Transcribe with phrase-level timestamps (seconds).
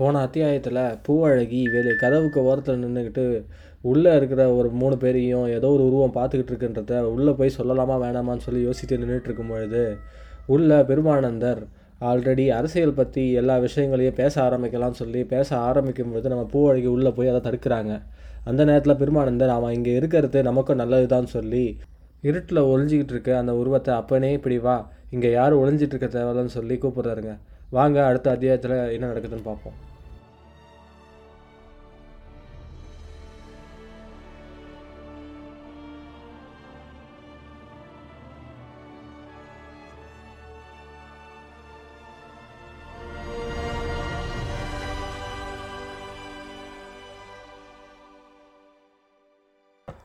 [0.00, 3.24] போன அத்தியாயத்தில் பூவழகி வெளியே கதவுக்கு ஓரத்தில் நின்றுக்கிட்டு
[3.90, 8.62] உள்ளே இருக்கிற ஒரு மூணு பேரையும் ஏதோ ஒரு உருவம் பார்த்துக்கிட்டு இருக்குன்றத உள்ளே போய் சொல்லலாமா வேணாமான்னு சொல்லி
[8.68, 9.82] யோசித்து நின்றுட்டு இருக்கும் பொழுது
[10.90, 11.60] பெருமானந்தர்
[12.10, 17.30] ஆல்ரெடி அரசியல் பற்றி எல்லா விஷயங்களையும் பேச ஆரம்பிக்கலாம்னு சொல்லி பேச ஆரம்பிக்கும் பொழுது நம்ம பூவழகி உள்ளே போய்
[17.32, 17.92] அதை தடுக்கிறாங்க.
[18.44, 21.64] அந்த நேரத்தில் பெருமானந்தர் அவன் இங்கே இருக்கிறது நமக்கும் நல்லது சொல்லி
[22.28, 24.76] இருட்டில் ஒழிஞ்சிக்கிட்டு இருக்க அந்த உருவத்தை அப்பனே இப்படி வா
[25.14, 27.34] இங்கே யாரும் ஒழிஞ்சிட்டு இருக்க தேவையில்லன்னு சொல்லி கூப்பிட்றாருங்க.
[27.70, 29.76] வாங்க அடுத்த அத்தியாயத்தில் என்ன நடக்குதுன்னு பார்ப்போம்.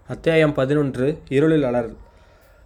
[0.09, 1.87] அத்தியாயம் பதினொன்று இருளில் அலர்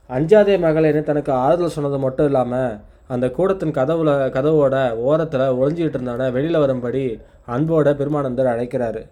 [0.09, 2.73] அஞ்சாதே மகளேன்னு தனக்கு ஆறுதல் சொன்னது மட்டும் இல்லாமல்
[3.07, 4.75] அந்த கூடத்தின் கதவுல கதவோட
[5.09, 7.03] ஓரத்தில் ஒளிஞ்சிக்கிட்டு இருந்தானே வெளியில் வரும்படி
[7.47, 9.03] அன்போட பெருமானந்தர் அழைக்கிறாரு.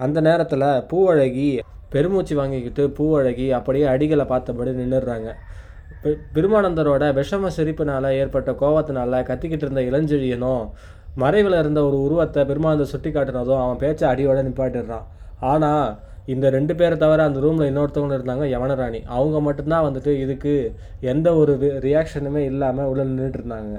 [0.00, 1.46] அந்த நேரத்தில் பூவழகி
[1.90, 5.28] பெருமூச்சு வாங்கிக்கிட்டு பூவழகி அப்படியே அடிகளை பார்த்தபடி நின்றுடுறாங்க
[6.36, 10.64] பெருமானந்தரோட விஷம சிரிப்பினால் ஏற்பட்ட கோவத்தினால கத்திக்கிட்டு இருந்த இளஞ்செழியனும்
[11.14, 15.06] மறைவில் இருந்த ஒரு உருவத்தை பெருமானந்தர் சுட்டி காட்டினதும் அவன் பேச்சை அடியோட நிப்பாட்டிடுறான்.
[15.52, 15.86] ஆனால்
[16.34, 19.00] இந்த ரெண்டு பேரை தவிர அந்த ரூமில் இன்னொருத்தவங்க இருந்தாங்க யவனராணி.
[19.16, 20.54] அவங்க மட்டும்தான் வந்துட்டு இதுக்கு
[21.12, 21.52] எந்த ஒரு
[21.86, 23.76] ரியாக்ஷனுமே இல்லாமல் உள்ள நின்றுட்டு இருந்தாங்க.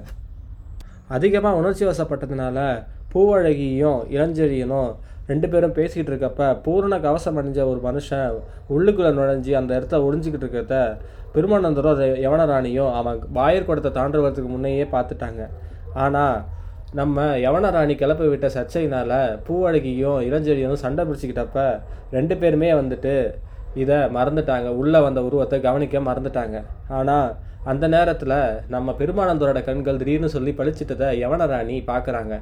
[1.18, 2.60] அதிகமாக உணர்ச்சி வசப்பட்டதுனால
[3.12, 4.90] பூவழகியும் இளஞ்செழியனும்
[5.30, 8.36] ரெண்டு பேரும் பேசிக்கிட்டு இருக்கப்ப பூரண கவசம் அணிஞ்ச ஒரு மனுஷன்
[8.76, 10.76] உள்ளுக்குள்ளே நுழைஞ்சி அந்த இடத்த ஒழிஞ்சிக்கிட்டு இருக்கிறத
[11.34, 15.42] பெருமானந்தரும் யவனராணியும் அவன் வாயிற்குடத்தை தாண்டுவதற்கு முன்னையே பார்த்துட்டாங்க.
[16.04, 16.38] ஆனால்
[17.00, 21.66] நம்ம யவனராணி கிளப்பி விட்ட சர்ச்சையினால் பூவழகியும் இளஞ்செழியும் சண்டை பிடிச்சிக்கிட்டப்ப
[22.16, 23.14] ரெண்டு பேருமே வந்துட்டு
[23.82, 24.68] இதை மறந்துட்டாங்க.
[24.82, 26.58] உள்ளே வந்த உருவத்தை கவனிக்க மறந்துட்டாங்க.
[26.98, 27.28] ஆனால்
[27.72, 28.36] அந்த நேரத்தில்
[28.76, 32.36] நம்ம பெருமானந்தரோட கண்கள் திடீர்னு சொல்லி பளிச்சிட்டதை யவனராணி பார்க்குறாங்க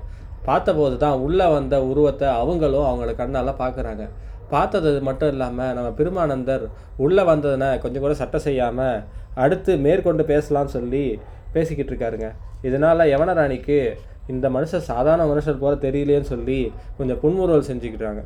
[0.48, 4.04] பார்த்தபோது தான் உள்ளே வந்த உருவத்தை அவங்களும் அவங்களோட கண்ணால் பார்க்குறாங்க
[4.54, 6.66] பார்த்தது மட்டும் இல்லாமல் நம்ம பெருமானந்தர்
[7.06, 9.00] உள்ளே வந்ததுனை கொஞ்சம் கூட சட்டை செய்யாமல்
[9.44, 11.06] அடுத்து மேற்கொண்டு பேசலாம்னு சொல்லி
[11.56, 12.28] பேசிக்கிட்டு இருக்காருங்க.
[12.68, 13.80] இதனால் யவனராணிக்கு
[14.28, 16.59] இந்த மனுஷன் சாதாரண மனுஷர் போல தெரியலேன்னு சொல்லி
[16.97, 18.24] கொஞ்சம் புன்முறுவல் செஞ்சுக்கிட்டாங்க.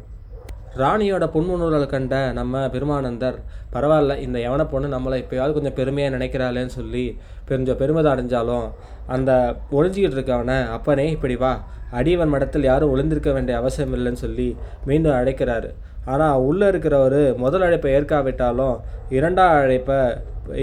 [0.78, 3.38] ராணியோட புன்முறுவல் கண்ட நம்ம பெருமானந்தர்
[3.74, 7.06] பரவாயில்ல இந்த யவன பொண்ணு நம்மளை இப்போயாவது கொஞ்சம் பெருமையாக நினைக்கிறாளேன்னு சொல்லி
[7.46, 8.68] கொஞ்சம் பெருமிதம் அடைஞ்சாலும்
[9.08, 9.32] அந்த
[9.72, 11.54] ஒளிஞ்சிக்கிட்டு இருக்கவனை அப்பனே இப்படி வா.
[11.92, 15.70] அடியவன் மடத்தில் யாரும் ஒளிந்திருக்க வேண்டிய அவசியம் இல்லைன்னு சொல்லி மீண்டும் அழைக்கிறாரு.
[16.06, 18.76] ஆனால் உள்ளே இருக்கிறவர் முதல் அழைப்பை ஏற்காவிட்டாலும்
[19.10, 19.98] இரண்டாம் அழைப்பை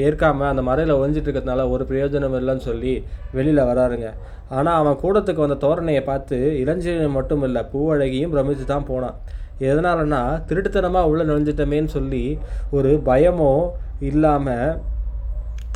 [0.02, 2.94] ஏற்காம அந்த மறையில் ஒழிஞ்சிட்டு இருக்கிறதுனால ஒரு பிரயோஜனம் இல்லைன்னு சொல்லி
[3.36, 4.08] வெளியில் வராருங்க.
[4.56, 9.16] ஆனால் அவன் கூடத்துக்கு வந்த தோரணையை பார்த்து இளஞ்செழியன் மட்டும் இல்லை பூவழகியும் பிரமித்து தான் போனான்.
[9.69, 12.24] எதனாலன்னா திருட்டுத்தனமாக உள்ளே நுழைஞ்சிட்டமேன்னு சொல்லி
[12.78, 13.52] ஒரு பயமோ
[14.10, 14.78] இல்லாமல்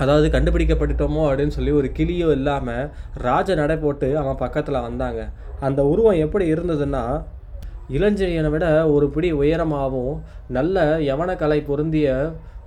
[0.02, 2.84] அதாவது கண்டுபிடிக்கப்பட்டுட்டோமோ அப்படின்னு சொல்லி ஒரு கிளியோ இல்லாமல்
[3.26, 5.20] ராஜ நடை போட்டு அவன் பக்கத்தில் வந்தாங்க.
[5.66, 7.04] அந்த உருவம் எப்படி இருந்ததுன்னா
[7.96, 10.14] இளஞ்செழியனை விட ஒரு பிடி உயரமாகவும்
[10.56, 12.08] நல்ல யவன கலை பொருந்திய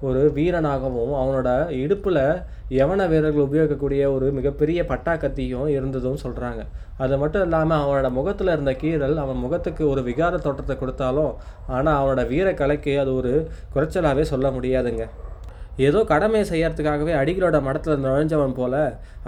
[0.08, 1.50] ஒரு வீரனாகவும் அவனோட
[1.81, 2.22] இடுப்பில்
[2.78, 6.62] யவன வீரர்கள் உபயோகிக்கக்கூடிய ஒரு மிகப்பெரிய பட்டா கத்தியும் இருந்ததும் சொல்கிறாங்க
[7.03, 11.34] அது மட்டும் இல்லாமல் அவனோட முகத்தில் இருந்த கீறல் அவன் முகத்துக்கு ஒரு விகார தோற்றத்தை கொடுத்தாலும்
[11.75, 13.34] ஆனால் அவனோட வீர கலைக்கு அது ஒரு
[13.75, 15.06] குறைச்சலாகவே சொல்ல முடியாதுங்க.
[15.88, 18.74] ஏதோ கடமையை செய்யறதுக்காகவே அடிகளோட மடத்தில் நுழைஞ்சவன் போல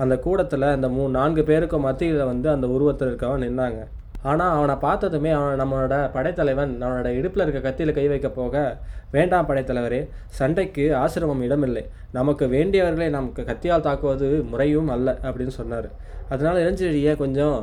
[0.02, 3.81] அந்த கூடத்தில் அந்த மூணு நான்கு பேருக்கும் மத்தியில் வந்து அந்த உருவத்தில் இருக்கவன் நின்னாங்க.
[4.30, 8.78] ஆனால் அவனை பார்த்ததுமே அவன் நம்மளோட படைத்தலைவன் அவனோட இடுப்பில் இருக்க கத்தியில் கை வைக்க போக
[9.12, 10.02] வேண்டாம் படைத்தலைவரே
[10.40, 11.84] சண்டைக்கு ஆசிரமம் இடமில்லை.
[12.12, 15.90] நமக்கு வேண்டியவர்களை நமக்கு கத்தியால் தாக்குவது முறையும் அல்ல அப்படின்னு சொன்னார்.
[16.30, 17.58] அதனால் இளஞ்செழியை கொஞ்சம்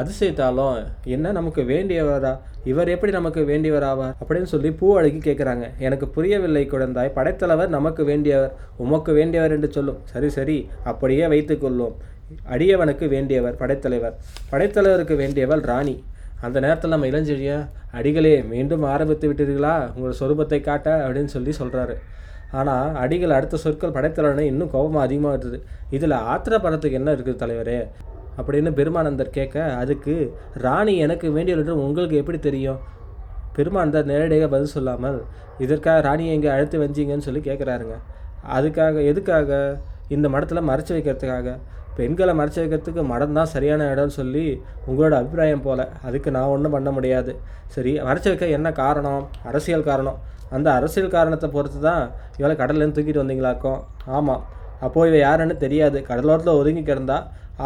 [0.00, 2.32] அதிசயித்தாலும் என்ன நமக்கு வேண்டியவரா?
[2.64, 4.14] இவர் எப்படி நமக்கு வேண்டியவராவார்?
[4.20, 7.14] அப்படின்னு சொல்லி பூ அழகி கேட்குறாங்க எனக்கு புரியவில்லை குழந்தாய்.
[7.14, 10.00] படைத்தலைவர் நமக்கு வேண்டியவர் உமக்கு வேண்டியவர் என்று சொல்லும்.
[10.04, 11.94] சரி சரி அப்படியே வைத்துக்கொள்ளும்
[12.54, 14.14] அடியவனுக்கு வேண்டியவர் படைத்தலைவர்.
[14.52, 15.96] படைத்தலைவருக்கு வேண்டியவள் ராணி.
[16.46, 17.52] அந்த நேரத்தில் நம்ம இளஞ்செழிய
[17.98, 19.74] அடிகளே மீண்டும் ஆரம்பித்து விட்டீர்களா?
[19.96, 21.94] உங்கள் சொரூபத்தை காட்ட அப்படின்னு சொல்லி சொல்கிறாரு
[22.60, 25.58] ஆனால் அடிகள் அடுத்த சொற்கள் படைத்தலைவனை இன்னும் கோபமாக அதிகமாக இருக்குது
[25.96, 27.78] இதில் ஆத்திரப்படத்துக்கு என்ன இருக்குது தலைவரே?
[28.38, 30.14] அப்படின்னு பெருமானந்தர் கேட்க அதுக்கு
[30.64, 32.80] ராணி எனக்கு வேண்டியவர்கள் உங்களுக்கு எப்படி தெரியும்?
[33.56, 35.18] பெருமானந்தர் நேரடியாக பதில் சொல்லாமல்
[35.64, 37.96] இதற்காக ராணியை எங்கே அழைத்து வந்தீங்கன்னு சொல்லி கேட்குறாருங்க.
[38.56, 39.50] அதுக்காக எதுக்காக?
[40.14, 41.50] இந்த மடத்தில் மறைச்சு வைக்கிறதுக்காக.
[41.96, 44.44] பெண்களை மறைச்சி வைக்கிறதுக்கு மடம் தான் சரியான இடம்னு சொல்லி
[44.88, 45.84] உங்களோட அபிப்பிராயம் போல்.
[46.06, 47.34] அதுக்கு நான் ஒன்றும் பண்ண முடியாது.
[47.74, 49.22] சரி மறைச்சி வைக்க என்ன காரணம்?
[49.50, 50.18] அரசியல் காரணம்.
[50.56, 52.02] அந்த அரசியல் காரணத்தை பொறுத்து தான்
[52.40, 53.80] இவளை கடல்லேருந்து தூக்கிட்டு வந்தீங்களாக்கும்
[54.16, 54.42] ஆமாம்
[54.86, 55.98] அப்போது இவ யாருன்னு தெரியாது.
[56.10, 57.18] கடலோரத்தில் ஒதுங்கி கிடந்தா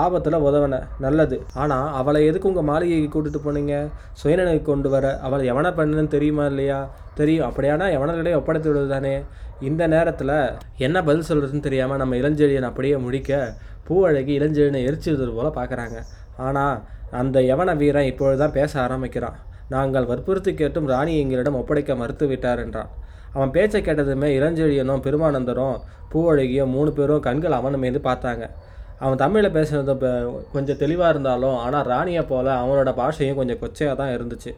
[0.03, 0.79] ஆபத்தில் உதவன.
[1.05, 1.37] நல்லது.
[1.63, 3.75] ஆனால் அவளை எதுக்கு உங்கள் மாளிகைக்கு கூட்டிட்டு போனீங்க?
[4.21, 5.07] சுயநினைவு கொண்டு வர.
[5.27, 6.79] அவள் எவனை பண்ணுன்னு தெரியுமா இல்லையா?
[7.21, 7.47] தெரியும்.
[7.49, 9.15] அப்படியானா எவனர்களே ஒப்படைத்து விடுவது தானே
[9.69, 10.35] இந்த நேரத்தில்
[10.87, 13.41] என்ன பதில் சொல்கிறதுன்னு தெரியாமல் நம்ம இளஞ்செழியன் அப்படியே முடிக்க
[13.89, 15.99] பூவழகி இளஞ்செழியனை எரிச்சிருந்தது போல் பார்க்குறாங்க.
[16.47, 16.77] ஆனால்
[17.21, 19.37] அந்த யவன வீரன் இப்பொழுதுதான் பேச ஆரம்பிக்கிறான்.
[19.75, 22.91] நாங்கள் வற்புறுத்தி கேட்டும் ராணி எங்களிடம் ஒப்படைக்க மறுத்து விட்டார் என்றான்.
[23.37, 25.77] அவன் பேச்சை கேட்டதுமே இளஞ்செழியனும் பெருமானந்தரும்
[26.13, 28.45] பூவழகியும் மூணு பேரும் கண்கள் அவன் மீது பார்த்தாங்க.
[29.05, 29.93] அவன் தமிழில் பேசுனது
[30.55, 34.53] கொஞ்சம் தெளிவாக இருந்தாலும் ஆனால் ராணியை போல் அவனோட பாஷையும் கொஞ்சம் கொச்சையாக தான் இருந்துச்சு.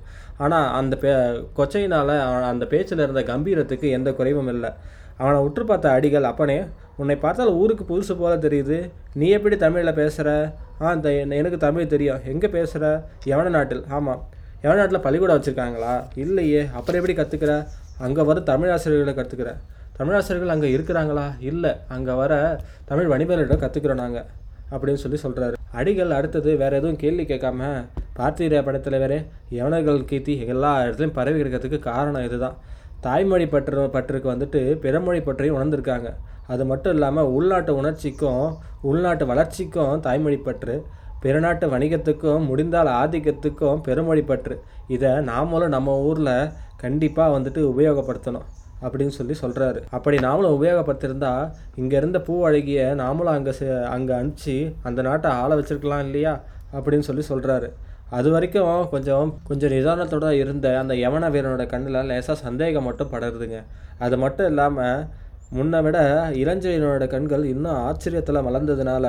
[0.45, 1.11] ஆனால் அந்த பே
[1.59, 2.15] கொச்சையினால்
[2.53, 4.71] அந்த பேச்சில் இருந்த கம்பீரத்துக்கு எந்த குறைவும் இல்லை.
[5.23, 6.59] அவனை உற்று பார்த்த அடிகள் அப்பனே
[7.01, 8.79] உன்னை பார்த்தால் ஊருக்கு புதுசு போல தெரியுது.
[9.21, 10.31] நீ எப்படி தமிழில் பேசுகிற
[10.83, 12.21] ஆ இந்த எனக்கு தமிழ் தெரியும்.
[12.33, 12.85] எங்கே பேசுகிற
[13.33, 13.83] எவன நாட்டில்.
[13.97, 14.21] ஆமாம்
[14.65, 15.93] எவன நாட்டில் பள்ளிக்கூடம் வச்சுருக்காங்களா?
[16.25, 16.63] இல்லையே.
[16.79, 17.53] அப்புறம் எப்படி கற்றுக்கிற
[18.07, 19.51] அங்கே வர தமிழ் ஆசிரியர்களை கற்றுக்கிற
[19.99, 21.25] தமிழாசிரியர்கள் அங்கே இருக்கிறாங்களா?
[21.51, 21.73] இல்லை.
[21.95, 22.35] அங்கே வர
[22.91, 24.29] தமிழ் வணிபர்களிடம் கற்றுக்கிறோம் நாங்கள்
[24.73, 27.71] அப்படின்னு சொல்லி சொல்கிறாரு அடிகள் அடுத்தது வேறு எதுவும் கேள்வி கேட்காம
[28.19, 29.19] பார்த்தீர படத்தில் வேறு?
[29.59, 32.57] யவனர்கள் கீர்த்தி எல்லா இடத்துலையும் பரவி இருக்கிறதுக்கு காரணம் இதுதான்.
[33.01, 36.09] தாய்மொழி பற்று பற்றுக்கு வந்துட்டு பிறமொழி பற்றையும் உணர்ந்திருக்காங்க.
[36.47, 38.45] அது மட்டும் இல்லாமல் உள்நாட்டு உணர்ச்சிக்கும்
[38.83, 40.75] உள்நாட்டு வளர்ச்சிக்கும் தாய்மொழி பற்று
[41.21, 44.55] பிறநாட்டு வணிகத்துக்கும் முடிந்தால் ஆதிக்கத்துக்கும் பெருமொழி பற்று.
[44.87, 46.35] இதை நாமளும் நம்ம ஊரில்
[46.77, 48.47] கண்டிப்பாக வந்துட்டு உபயோகப்படுத்தணும்
[48.83, 51.33] அப்படின்னு சொல்லி சொல்கிறாரு அப்படி நாமளும் உபயோகப்படுத்தியிருந்தா
[51.75, 53.53] இங்கே இருந்த பூ அழகிய நாமளும் அங்கே
[53.97, 56.33] அங்கே அனுப்பிச்சு அந்த நாட்டை ஆள வச்சிருக்கலாம் இல்லையா?
[56.73, 57.69] அப்படின்னு சொல்லி சொல்கிறாரு
[58.11, 63.59] அது வரைக்கும் கொஞ்சம் கொஞ்சம் நிதானத்தோட இருந்த அந்த யவன வீரனோட கண்ணில் லேசாக சந்தேகம் மட்டும் படருதுங்க.
[63.99, 65.07] அது மட்டும் இல்லாமல்
[65.53, 65.99] முன்னை விட
[66.31, 69.07] இளஞ்செழியனோட கண்கள் இன்னும் ஆச்சரியத்தில் மலர்ந்ததுனால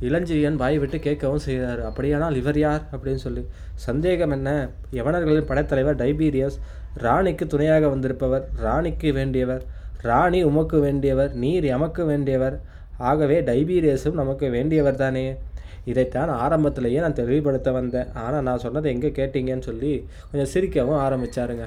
[0.00, 2.82] இளஞ்சியன் வாய் விட்டு கேட்கவும் செய்கிறார் அப்படியானால் இவர் யார்?
[2.92, 3.42] அப்படின்னு சொல்லி.
[3.74, 4.50] சந்தேகம் என்ன?
[4.92, 6.56] யவனர்களின் படைத்தலைவர் டைபீரியஸ்
[6.94, 9.60] ராணிக்கு துணையாக வந்திருப்பவர் ராணிக்கு வேண்டியவர்
[10.02, 12.56] ராணி உமக்கு வேண்டியவர் நீர் எமக்கு வேண்டியவர்
[13.00, 15.36] ஆகவே டைபீரியஸும் நமக்கு வேண்டியவர் தானே?
[15.84, 18.08] இதைத்தான் ஆரம்பத்திலேயே நான் தெளிவுபடுத்த வந்தேன்.
[18.14, 19.92] ஆனால் நான் சொன்னதை எங்கே கேட்டீங்கன்னு சொல்லி
[20.30, 21.66] கொஞ்சம் சிரிக்கவும் ஆரம்பித்தாருங்க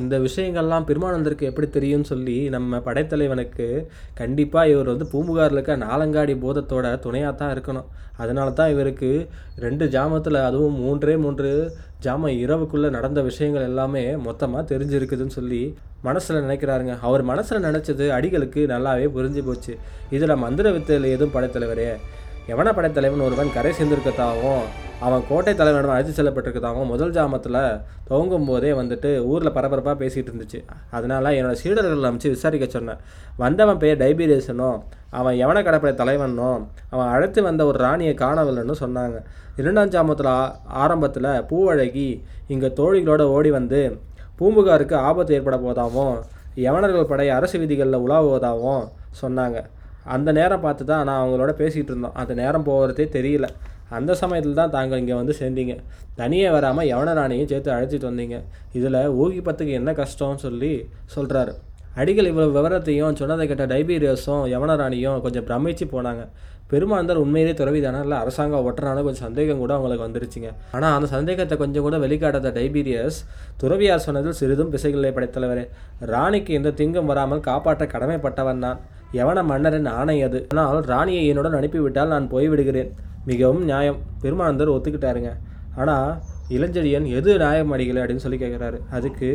[0.00, 3.66] இந்த விஷயங்கள்லாம் பெருமானந்தருக்கு எப்படி தெரியும்னு சொல்லி நம்ம படைத்தலைவனுக்கு
[4.20, 7.88] கண்டிப்பாக இவர் வந்து பூம்புகாரில் இருக்க நாலங்காடி போதத்தோட துணையாக தான் இருக்கணும்.
[8.22, 9.10] அதனால தான் இவருக்கு
[9.64, 11.50] ரெண்டு ஜாமத்தில் அதுவும் மூன்றே மூன்று
[12.06, 15.62] ஜாம இரவுக்குள்ளே நடந்த விஷயங்கள் எல்லாமே மொத்தமாக தெரிஞ்சிருக்குதுன்னு சொல்லி
[16.08, 16.94] மனசில் நினைக்கிறாருங்க.
[17.08, 19.74] அவர் மனசில் நினச்சது அடிகளுக்கு நல்லாவே புரிஞ்சு போச்சு.
[20.10, 21.88] இதில் மந்திர வித்தையில் எதுவும் படைத்தலைவரே
[22.50, 24.64] எவன படைத்தலைவன் ஒருவன் கரை சேர்ந்திருக்கத்தாகவும்
[25.06, 27.58] அவன் கோட்டை தலைவனிடம் அழைத்து செல்லப்பட்டிருக்கதாகவும் முதல் ஜாமத்தில்
[28.08, 30.60] துவங்கும் போதே வந்துட்டு ஊரில் பரபரப்பாக பேசிகிட்டு இருந்துச்சு.
[30.96, 33.00] அதனால் என்னோடய சீடர்கள் அமைச்சு விசாரிக்க சொன்னேன்.
[33.42, 34.78] வந்தவன் பெயர் டைபீரியஸனும்
[35.18, 36.62] அவன் எவன கடப்படை தலைவனும்
[36.94, 39.18] அவன் அழைத்து வந்த ஒரு ராணியை காணவில்லைன்னு சொன்னாங்க.
[39.60, 40.32] இரண்டாம் ஜாமத்தில்
[40.84, 42.08] ஆரம்பத்தில் பூவழகி
[42.54, 43.82] இங்கே தோழிகளோடு ஓடி வந்து
[44.40, 46.16] பூம்புகாருக்கு ஆபத்து ஏற்பட போதாகவும்
[46.66, 48.84] யவனர்கள் படை அரசு விதிகளில் உலாவுவதாகவும்
[49.22, 49.60] சொன்னாங்க.
[50.04, 52.14] அந்த நேரம் பார்த்து தான் நான் அவங்களோட பேசிகிட்டு இருந்தோம்.
[52.14, 53.48] அந்த நேரம் போகிறதே தெரியல.
[53.88, 55.76] அந்த சமயத்தில் தான் தாங்கள் இங்கே வந்து சேர்ந்தீங்க.
[56.16, 58.42] தனியே வராமல் யவனராணியும் சேர்த்து அழைச்சிட்டு வந்தீங்க.
[58.72, 61.54] இதில் ஊகிப்பத்துக்கு என்ன கஷ்டம்னு சொல்லி சொல்கிறாரு
[62.00, 66.22] அடிகள் இவ்வளோ விவரத்தையும் சொன்னதை கேட்ட டைபீரியஸும் யவனராணியும் கொஞ்சம் பிரமிச்சு போனாங்க.
[66.70, 67.98] பெருமாந்தர் உண்மையிலே துறவிதானா?
[68.04, 70.50] இல்லை அரசாங்கம் ஒட்டுறான கொஞ்சம் சந்தேகம் கூட அவங்களுக்கு வந்துருச்சுங்க.
[70.76, 73.18] ஆனால் அந்த சந்தேகத்தை கொஞ்சம் கூட வெளிக்காட்டாத டைபீரியஸ்
[73.62, 75.64] துறவியார் சொன்னதில் சிறிதும் பிசைகளை படைத்தலைவரே.
[76.12, 78.80] ராணிக்கு எந்த திங்கும் வராமல் காப்பாற்ற கடமைப்பட்டவன் தான்
[79.22, 80.40] எவன மன்னரின் ஆணை அது.
[80.52, 82.92] ஆனால் ராணியை என்னுடன் அனுப்பிவிட்டால் நான் போய்விடுகிறேன்.
[83.30, 83.98] மிகவும் நியாயம்.
[84.22, 85.32] பெருமானந்தர் ஒத்துக்கிட்டாருங்க.
[85.82, 86.08] ஆனால்
[86.56, 89.28] இளஞ்செழியன் எது நியாயம் அடிக்கலை அப்படின்னு சொல்லி கேட்குறாரு அதுக்கு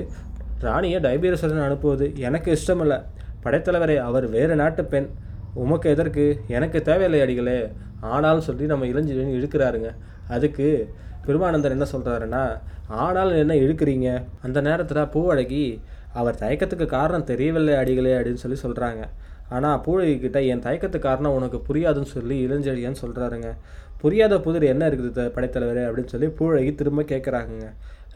[0.59, 2.97] ராணியை டைபீரசரன் அனுப்புவது எனக்கு இஷ்டமில்லை.
[3.43, 5.09] படைத்தலைவரே அவர் வேறு நாட்டு பெண்.
[5.53, 6.39] உமக்கு எதற்கு?
[6.47, 7.69] எனக்கு தேவையில்லை அடிகளே.
[7.99, 9.89] ஆனாலும் சொல்லி நம்ம இளஞ்செழியன் இழுக்கிறாருங்க.
[10.27, 10.93] அதுக்கு
[11.25, 14.23] பெருமானந்தர் என்ன சொல்கிறாருன்னா ஆனாலும் என்ன இழுக்கிறீங்க?
[14.41, 15.79] அந்த நேரத்தில் பூவழகி
[16.13, 19.03] அவர் தயக்கத்துக்கு காரணம் தெரியவில்லை அடிகளே அப்படின்னு சொல்லி சொல்கிறாங்க
[19.49, 23.49] ஆனால் பூழகிக்கிட்ட என் தயக்கத்து காரணம் உனக்கு புரியாதுன்னு சொல்லி இளஞ்செழியன் சொல்கிறாருங்க
[23.97, 25.81] புரியாத புதிர் என்ன இருக்குது படைத்தலைவர்?
[25.89, 27.67] அப்படின்னு சொல்லி பூழகி திரும்ப கேட்குறாங்க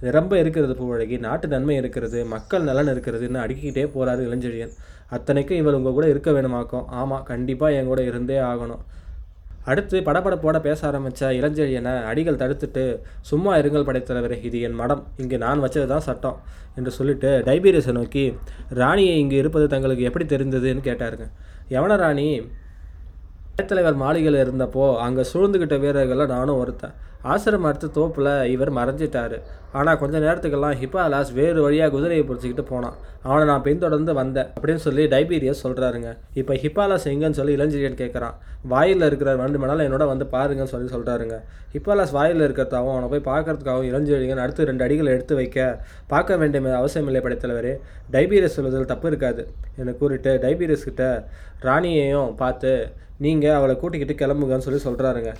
[0.06, 4.74] நிரம்ப இருக்கிறது பூவழகி நாட்டு நன்மை இருக்கிறது மக்கள் நலன் இருக்கிறதுன்னு அடுக்கிக்கிட்டே போகிறாரு இளஞ்செழியன்.
[5.16, 6.86] அத்தனைக்கும் இவர் உங்கள் கூட இருக்க வேணுமாக்கும்.
[7.02, 8.82] ஆமாம் கண்டிப்பாக என் கூட இருந்தே ஆகணும்.
[9.72, 12.84] அடுத்து படப்படப்போட பேச ஆரம்பித்த இளஞ்செழியனை அடிகள் தடுத்துட்டு
[13.30, 15.04] சும்மா இருங்கள் படைத்தலைவர் இது என் மடம்.
[15.24, 16.40] இங்கே நான் வச்சது தான் சட்டம்
[16.80, 18.24] என்று சொல்லிட்டு டைபீரியஸை நோக்கி
[18.82, 21.28] ராணியை இங்கே இருப்பது தங்களுக்கு எப்படி தெரிந்ததுன்னு கேட்டாருங்க.
[21.76, 22.28] யவன ராணி?
[23.54, 26.94] படைத்தலைவர் மாளிகையில் இருந்தப்போ அங்கே சூழ்ந்துக்கிட்ட வீரர்களில் நானும் ஒருத்தன்.
[27.32, 29.38] ஆசிரமம் அடுத்த தோப்பில் இவர் மறைஞ்சிட்டாரு.
[29.80, 32.96] ஆனால் கொஞ்ச நேரத்துக்கெல்லாம் ஹிப்பாலாஸ் வேறு வழியாக குதிரையை பிடிச்சிக்கிட்டு போனான்.
[33.28, 36.10] அவனை நான் பின்தொடர்ந்து வந்தேன் அப்படின்னு சொல்லி டைபீரியஸ் சொல்கிறாருங்க
[36.42, 38.36] இப்போ ஹிப்பாலாஸ் எங்கன்னு சொல்லி இளஞ்சிரியன் கேட்குறான்
[38.74, 41.38] வாயில் இருக்கிற ரெண்டு மணாலும் என்னோட வந்து பாருங்கன்னு சொல்லி சொல்கிறாருங்க
[41.76, 45.68] ஹிப்பாலாஸ் வாயில் இருக்கிறதாகவும் அவனை போய் பார்க்கறதுக்காகவும் இளஞ்செழியன் அடுத்து ரெண்டு அடிகளை எடுத்து வைக்க
[46.14, 47.74] பார்க்க வேண்டிய அவசியம் இல்லை படைத்தலைவரே
[48.18, 49.44] டைபீரியஸ் சொல்வதில் தப்பு இருக்காது.
[49.80, 51.06] என்னை கூறிட்டு டைபீரியஸ் கிட்ட
[51.70, 52.74] ராணியையும் பார்த்து
[53.26, 55.34] நீங்கள் அவளை கூட்டிக்கிட்டு கிளம்புங்கன்னு சொல்லி சொல்கிறாருங்க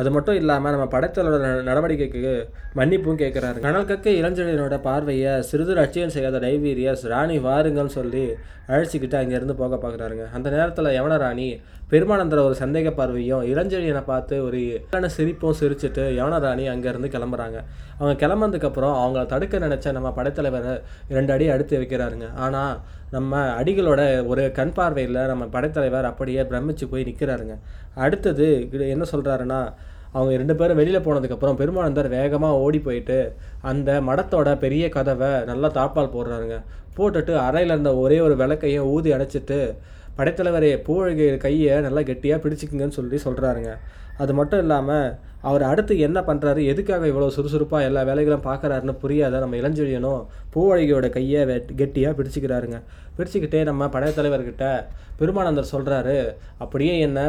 [0.00, 1.36] அது மட்டும் இல்லாமல் நம்ம படைத்தலோட
[1.68, 2.34] நடவடிக்கைக்கு
[2.78, 8.24] மன்னிப்பும் கேட்குறாரு கனல் கக்க இளஞ்செழியனோட பார்வையை சிறிது லட்சியம் செய்யாத டைவீரியஸ் ராணி வாருங்கன்னு சொல்லி
[8.74, 11.48] அழைச்சிக்கிட்டு அங்கேருந்து போக பார்க்குறாருங்க அந்த நேரத்தில் யவன ராணி
[11.90, 17.58] பெருமானந்தர ஒரு சந்தேக பார்வையும் இளஞ்செழியனை பார்த்து ஒரு இளன சிரிப்பும் சிரிச்சிட்டு யவனராணி அங்கேருந்து கிளம்புறாங்க.
[17.98, 20.72] அவங்க கிளம்புனதுக்கப்புறம் அவங்கள தடுக்க நினச்ச நம்ம படைத்தலைவரை
[21.16, 22.28] ரெண்டு அடி அடுத்து வைக்கிறாருங்க.
[22.34, 22.74] ஆனால்
[23.10, 27.54] நம்ம அடிகளோட ஒரு கண் பார்வையில் நம்ம படைத்தலைவர் அப்படியே பிரமிச்சு போய் நிற்கிறாருங்க
[27.94, 29.60] அடுத்தது என்ன சொல்கிறாருன்னா
[30.12, 33.32] அவங்க ரெண்டு பேரும் வெளியில் போனதுக்கப்புறம் பெருமானந்தர் வேகமாக ஓடி போயிட்டு
[33.62, 36.58] அந்த மடத்தோட பெரிய கதவை நல்லா தாப்பால் போடுறாருங்க.
[36.96, 39.76] போட்டுட்டு அறையில் இருந்த ஒரே ஒரு விளக்கையும் ஊதி அடைச்சிட்டு
[40.16, 43.78] படைத்தலைவரே பூழகை கையை நல்லா கெட்டியாக பிடிச்சிக்குங்கன்னு சொல்லி சொல்கிறாருங்க
[44.18, 45.08] அது மட்டும் இல்லாமல்
[45.48, 50.22] அவர் அடுத்து என்ன பண்ணுறாரு எதுக்காக இவ்வளோ சுறுசுறுப்பாக எல்லா வேலைகளும் பார்க்குறாருன்னு புரியாத நம்ம இளஞ்செழியனும்
[50.54, 52.78] பூவழகியோட கையை வெட் கெட்டியாக பிடிச்சிக்கிறாருங்க.
[53.18, 54.64] பிடிச்சிக்கிட்டே நம்ம படைத்தலைவர்கிட்ட
[55.20, 56.14] பெருமானந்தர் சொல்கிறாரு
[56.62, 57.20] அப்படியே என்ன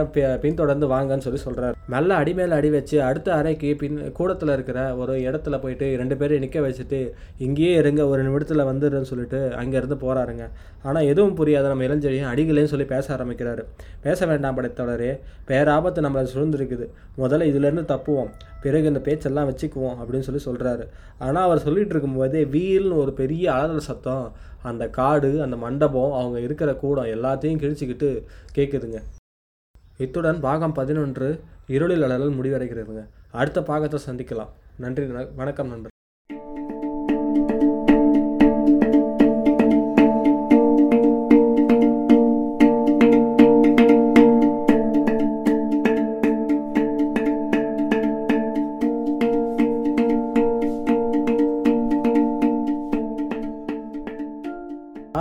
[0.44, 5.14] பின்தொடர்ந்து வாங்கன்னு சொல்லி சொல்கிறாரு மெல்ல அடி மேலே அடி வச்சு அடுத்த அறைக்கு பின் கூடத்தில் இருக்கிற ஒரு
[5.28, 7.00] இடத்துல போயிட்டு ரெண்டு பேரும் நிற்க வச்சுட்டு
[7.38, 10.46] இங்கேயே இருங்க ஒரு நிமிடத்தில் வந்துடுன்னு சொல்லிட்டு அங்கேருந்து போகிறாருங்க
[10.84, 13.64] ஆனால் எதுவும் புரியாத நம்ம இளஞ்செழியன் அடிகளேன்னு சொல்லி பேச ஆரம்பிக்கிறாரு.
[14.02, 15.12] பேச வேண்டாம் படைத்தவரே
[15.48, 16.28] பேராபத்து நம்மளை
[16.78, 18.30] சூழ்ந்திருக்குது முதல்ல இதுலேருந்து தப்புவோம்.
[18.62, 20.88] பிறகு இந்த பேச்செல்லாம் வச்சுக்குவோம் அப்படின்னு சொல்லி சொல்கிறாரு
[21.20, 24.32] ஆனால் அவர் சொல்லிட்டு இருக்கும்போதே வீல்னு ஒரு பெரிய அலறல் சத்தம்
[24.64, 28.24] அந்த காடு அந்த மண்டபம் அவங்க இருக்கிற கூடம் எல்லாத்தையும் கிழிச்சிக்கிட்டு
[28.56, 29.02] கேட்குதுங்க
[29.98, 33.08] இத்துடன் பாகம் பதினொன்று இருளில் அலறல் முடிவடைகிறதுங்க.
[33.32, 34.50] அடுத்த பாகத்தை சந்திக்கலாம்.
[34.78, 35.92] நன்றி ந- வணக்கம் நண்பர்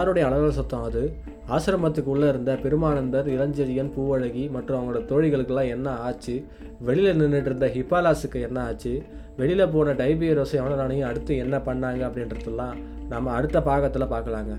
[0.06, 1.12] யாருடைய அலறல் சத்தம் அது?
[1.48, 6.44] ஆசிரமத்துக்குள்ளே இருந்த பெருமானந்தர் இளஞ்செழியன் பூவழகி மற்றும் அவங்களோட தோழிகளுக்கெல்லாம் என்ன ஆச்சு?
[6.80, 9.02] வெளியில் நின்றுட்டு இருந்த ஹிபாலாஸுக்கு என்ன ஆச்சு?
[9.36, 12.76] வெளியில் போன டைபியரோஸ் எவனரானையும் அடுத்து என்ன பண்ணாங்க அப்படின்றதெல்லாம்
[13.08, 14.56] நம்ம அடுத்த பாகத்தில் பார்க்கலாங்க.